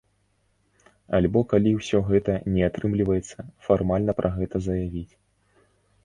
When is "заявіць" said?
4.69-5.13